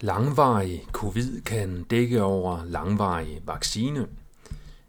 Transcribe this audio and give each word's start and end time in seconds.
Langvarig 0.00 0.86
covid 0.92 1.40
kan 1.40 1.82
dække 1.82 2.22
over 2.22 2.64
langvarig 2.64 3.42
vaccine. 3.46 4.06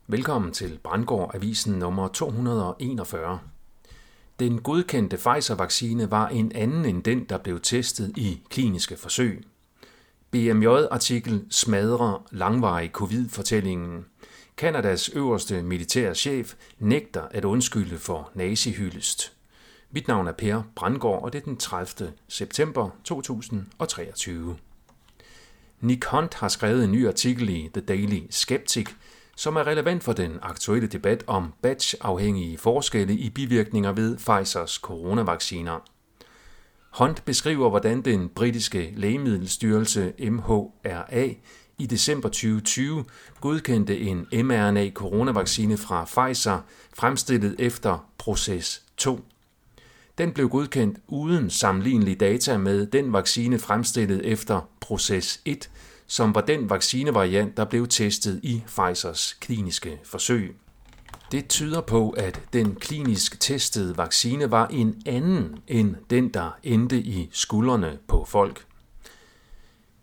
Velkommen 0.07 0.51
til 0.51 0.79
Brandgård 0.83 1.31
Avisen 1.35 1.73
nummer 1.73 2.07
241. 2.07 3.39
Den 4.39 4.61
godkendte 4.61 5.17
Pfizer-vaccine 5.17 6.11
var 6.11 6.27
en 6.27 6.51
anden 6.55 6.85
end 6.85 7.03
den, 7.03 7.23
der 7.23 7.37
blev 7.37 7.59
testet 7.61 8.17
i 8.17 8.41
kliniske 8.49 8.97
forsøg. 8.97 9.43
BMJ-artikel 10.31 11.45
smadrer 11.49 12.25
langvarig 12.31 12.89
covid-fortællingen. 12.89 14.05
Kanadas 14.57 15.09
øverste 15.09 15.63
militære 15.63 16.15
chef 16.15 16.53
nægter 16.79 17.21
at 17.31 17.45
undskylde 17.45 17.97
for 17.97 18.31
nazihyldest. 18.33 19.33
Mit 19.91 20.07
navn 20.07 20.27
er 20.27 20.31
Per 20.31 20.61
Brandgård, 20.75 21.23
og 21.23 21.33
det 21.33 21.39
er 21.39 21.45
den 21.45 21.57
30. 21.57 22.13
september 22.27 22.89
2023. 23.03 24.57
Nick 25.81 26.05
Hunt 26.05 26.33
har 26.33 26.47
skrevet 26.47 26.83
en 26.83 26.91
ny 26.91 27.07
artikel 27.07 27.49
i 27.49 27.69
The 27.73 27.81
Daily 27.81 28.21
Skeptic, 28.29 28.89
som 29.35 29.55
er 29.55 29.67
relevant 29.67 30.03
for 30.03 30.13
den 30.13 30.39
aktuelle 30.41 30.87
debat 30.87 31.23
om 31.27 31.53
batch-afhængige 31.61 32.57
forskelle 32.57 33.13
i 33.13 33.29
bivirkninger 33.29 33.91
ved 33.91 34.17
Pfizers 34.17 34.71
coronavacciner. 34.71 35.79
Hunt 36.91 37.25
beskriver, 37.25 37.69
hvordan 37.69 38.01
den 38.01 38.29
britiske 38.29 38.93
lægemiddelstyrelse 38.95 40.13
MHRA 40.19 41.27
i 41.77 41.85
december 41.85 42.29
2020 42.29 43.05
godkendte 43.41 43.99
en 43.99 44.27
mRNA-coronavaccine 44.33 45.77
fra 45.77 46.05
Pfizer, 46.05 46.59
fremstillet 46.93 47.55
efter 47.59 48.09
proces 48.17 48.83
2. 48.97 49.19
Den 50.17 50.31
blev 50.31 50.49
godkendt 50.49 50.99
uden 51.07 51.49
sammenlignelige 51.49 52.15
data 52.15 52.57
med 52.57 52.85
den 52.85 53.13
vaccine 53.13 53.59
fremstillet 53.59 54.25
efter 54.25 54.69
proces 54.79 55.41
1, 55.45 55.69
som 56.07 56.35
var 56.35 56.41
den 56.41 56.69
vaccinevariant, 56.69 57.57
der 57.57 57.65
blev 57.65 57.87
testet 57.87 58.39
i 58.43 58.63
Pfizers 58.67 59.37
kliniske 59.39 59.99
forsøg. 60.03 60.55
Det 61.31 61.47
tyder 61.47 61.81
på, 61.81 62.09
at 62.09 62.41
den 62.53 62.75
klinisk 62.75 63.39
testede 63.39 63.97
vaccine 63.97 64.51
var 64.51 64.67
en 64.67 65.01
anden 65.05 65.59
end 65.67 65.95
den, 66.09 66.29
der 66.29 66.57
endte 66.63 66.97
i 66.97 67.29
skuldrene 67.31 67.97
på 68.07 68.25
folk. 68.27 68.65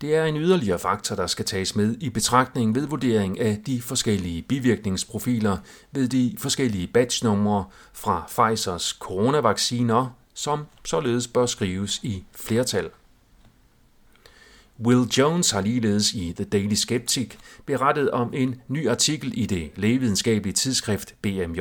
Det 0.01 0.15
er 0.15 0.25
en 0.25 0.37
yderligere 0.37 0.79
faktor, 0.79 1.17
der 1.17 1.27
skal 1.27 1.45
tages 1.45 1.77
med 1.77 1.97
i 2.01 2.11
betragtning 2.11 2.75
ved 2.75 2.87
vurdering 2.87 3.41
af 3.41 3.59
de 3.67 3.83
forskellige 3.83 4.43
bivirkningsprofiler 4.43 5.57
ved 5.93 6.09
de 6.09 6.35
forskellige 6.39 6.87
batchnumre 6.87 7.65
fra 7.93 8.29
Pfizers 8.29 8.97
coronavacciner, 9.01 10.17
som 10.35 10.67
således 10.85 11.29
bør 11.29 11.47
skrives 11.47 12.01
i 12.03 12.25
flertal. 12.33 12.91
Will 14.81 15.09
Jones 15.19 15.51
har 15.51 15.61
ligeledes 15.61 16.15
i 16.15 16.33
The 16.37 16.45
Daily 16.45 16.75
Skeptic 16.75 17.31
berettet 17.67 18.11
om 18.11 18.35
en 18.35 18.61
ny 18.69 18.89
artikel 18.89 19.33
i 19.37 19.47
det 19.47 19.71
lægevidenskabelige 19.77 20.55
tidsskrift 20.55 21.15
BMJ 21.23 21.61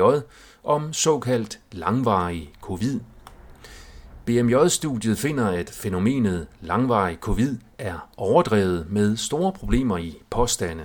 om 0.64 0.92
såkaldt 0.92 1.58
langvarig 1.72 2.52
covid. 2.60 3.00
BMJ-studiet 4.24 5.18
finder, 5.18 5.48
at 5.48 5.70
fænomenet 5.70 6.46
langvarig 6.60 7.16
covid 7.20 7.56
er 7.78 8.08
overdrevet 8.16 8.86
med 8.90 9.16
store 9.16 9.52
problemer 9.52 9.98
i 9.98 10.22
påstande. 10.30 10.84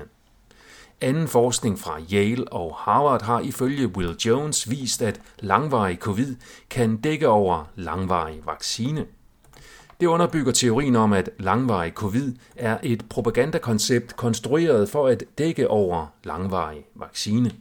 Anden 1.01 1.27
forskning 1.27 1.79
fra 1.79 1.99
Yale 2.13 2.53
og 2.53 2.75
Harvard 2.75 3.21
har 3.21 3.39
ifølge 3.39 3.87
Will 3.87 4.15
Jones 4.25 4.69
vist, 4.69 5.01
at 5.01 5.21
langvarig 5.39 5.97
covid 5.97 6.35
kan 6.69 6.97
dække 6.97 7.27
over 7.27 7.71
langvarig 7.75 8.41
vaccine. 8.45 9.05
Det 9.99 10.07
underbygger 10.07 10.51
teorien 10.51 10.95
om, 10.95 11.13
at 11.13 11.29
langvarig 11.39 11.91
covid 11.91 12.33
er 12.55 12.77
et 12.83 13.05
propagandakoncept 13.09 14.15
konstrueret 14.15 14.89
for 14.89 15.07
at 15.07 15.23
dække 15.37 15.67
over 15.67 16.07
langvarig 16.23 16.85
vaccine. 16.95 17.51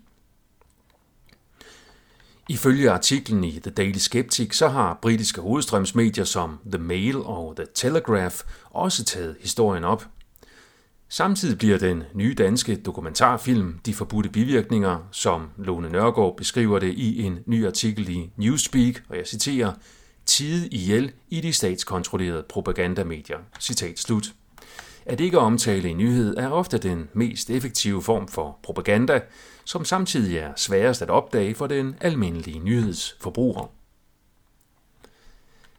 Ifølge 2.50 2.90
artiklen 2.90 3.44
i 3.44 3.60
The 3.60 3.70
Daily 3.70 3.98
Skeptic, 3.98 4.56
så 4.56 4.68
har 4.68 4.98
britiske 5.02 5.40
hovedstrømsmedier 5.40 6.24
som 6.24 6.58
The 6.72 6.82
Mail 6.82 7.16
og 7.16 7.56
The 7.56 7.66
Telegraph 7.74 8.36
også 8.70 9.04
taget 9.04 9.36
historien 9.40 9.84
op. 9.84 10.06
Samtidig 11.08 11.58
bliver 11.58 11.78
den 11.78 12.02
nye 12.14 12.34
danske 12.34 12.76
dokumentarfilm 12.76 13.78
De 13.86 13.94
Forbudte 13.94 14.30
Bivirkninger, 14.30 15.08
som 15.12 15.48
Lone 15.56 15.88
Nørgaard 15.88 16.36
beskriver 16.36 16.78
det 16.78 16.94
i 16.94 17.22
en 17.22 17.38
ny 17.46 17.66
artikel 17.66 18.08
i 18.08 18.30
Newspeak, 18.36 18.94
og 19.08 19.16
jeg 19.16 19.26
citerer, 19.26 19.72
tide 20.26 20.68
ihjel 20.68 21.12
i 21.28 21.40
de 21.40 21.52
statskontrollerede 21.52 22.44
propagandamedier. 22.48 23.38
Citat 23.60 23.98
slut. 23.98 24.32
At 25.08 25.20
ikke 25.20 25.38
omtale 25.38 25.88
en 25.88 25.96
nyhed 25.96 26.36
er 26.36 26.48
ofte 26.48 26.78
den 26.78 27.08
mest 27.12 27.50
effektive 27.50 28.02
form 28.02 28.28
for 28.28 28.58
propaganda, 28.62 29.20
som 29.64 29.84
samtidig 29.84 30.38
er 30.38 30.52
sværest 30.56 31.02
at 31.02 31.10
opdage 31.10 31.54
for 31.54 31.66
den 31.66 31.96
almindelige 32.00 32.58
nyhedsforbruger. 32.58 33.70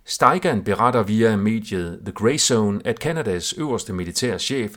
Steigan 0.06 0.64
beretter 0.64 1.04
via 1.04 1.36
mediet 1.36 2.00
The 2.06 2.12
Grey 2.12 2.38
Zone, 2.38 2.82
at 2.86 3.00
Kanadas 3.00 3.54
øverste 3.54 3.94
militærchef 3.94 4.76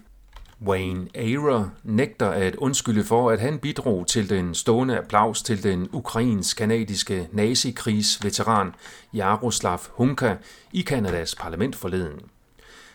Wayne 0.67 1.09
Arer 1.17 1.69
nægter 1.85 2.31
at 2.31 2.57
undskylde 2.57 3.05
for, 3.05 3.31
at 3.31 3.41
han 3.41 3.59
bidrog 3.59 4.07
til 4.07 4.31
den 4.31 4.55
stående 4.55 4.99
applaus 4.99 5.43
til 5.43 5.63
den 5.63 5.89
ukrainsk-kanadiske 5.93 7.29
nazikrigsveteran 7.33 8.75
Jaroslav 9.15 9.81
Hunka 9.91 10.37
i 10.73 10.83
Kanadas 10.83 11.35
parlament 11.35 11.77
forleden. 11.77 12.21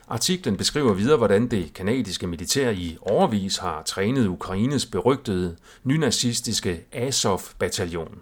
Artiklen 0.09 0.57
beskriver 0.57 0.94
videre, 0.94 1.18
hvordan 1.18 1.47
det 1.47 1.73
kanadiske 1.73 2.28
militær 2.28 2.69
i 2.69 2.97
overvis 3.01 3.57
har 3.57 3.84
trænet 3.84 4.28
Ukraines 4.28 4.85
berygtede 4.85 5.56
nynazistiske 5.84 6.85
Azov-bataljon. 6.91 8.19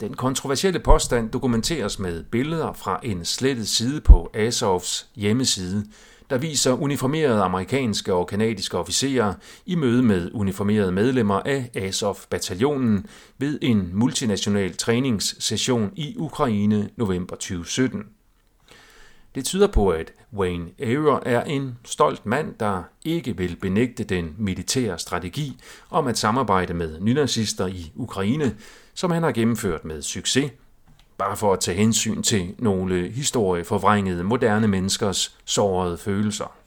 Den 0.00 0.14
kontroversielle 0.14 0.80
påstand 0.80 1.30
dokumenteres 1.30 1.98
med 1.98 2.24
billeder 2.24 2.72
fra 2.72 3.00
en 3.02 3.24
slettet 3.24 3.68
side 3.68 4.00
på 4.00 4.30
Azovs 4.34 5.08
hjemmeside, 5.16 5.84
der 6.30 6.38
viser 6.38 6.72
uniformerede 6.72 7.42
amerikanske 7.42 8.14
og 8.14 8.26
kanadiske 8.26 8.78
officerer 8.78 9.34
i 9.66 9.74
møde 9.74 10.02
med 10.02 10.30
uniformerede 10.34 10.92
medlemmer 10.92 11.40
af 11.44 11.70
Azov-bataljonen 11.74 13.06
ved 13.38 13.58
en 13.62 13.90
multinational 13.92 14.76
træningssession 14.76 15.90
i 15.96 16.14
Ukraine 16.18 16.90
november 16.96 17.36
2017. 17.36 18.02
Det 19.34 19.44
tyder 19.44 19.66
på, 19.66 19.88
at 19.88 20.12
Wayne 20.36 20.70
Aron 20.82 21.22
er 21.26 21.44
en 21.44 21.78
stolt 21.84 22.26
mand, 22.26 22.54
der 22.60 22.82
ikke 23.04 23.36
vil 23.36 23.56
benægte 23.56 24.04
den 24.04 24.34
militære 24.38 24.98
strategi 24.98 25.60
om 25.90 26.06
at 26.06 26.18
samarbejde 26.18 26.74
med 26.74 27.00
nynazister 27.00 27.66
i 27.66 27.92
Ukraine, 27.94 28.56
som 28.94 29.10
han 29.10 29.22
har 29.22 29.32
gennemført 29.32 29.84
med 29.84 30.02
succes, 30.02 30.52
bare 31.18 31.36
for 31.36 31.52
at 31.52 31.60
tage 31.60 31.76
hensyn 31.76 32.22
til 32.22 32.54
nogle 32.58 33.10
historieforvrængede 33.10 34.24
moderne 34.24 34.68
menneskers 34.68 35.38
sårede 35.44 35.98
følelser. 35.98 36.56